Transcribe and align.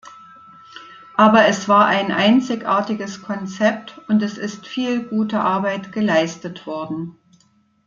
Aber 1.15 1.45
es 1.45 1.69
war 1.69 1.85
ein 1.85 2.11
einzigartiges 2.11 3.21
Konzept, 3.21 4.01
und 4.07 4.23
es 4.23 4.39
ist 4.39 4.65
viel 4.65 5.03
gute 5.07 5.39
Arbeit 5.41 5.91
geleistet 5.91 6.65
worden. 6.65 7.19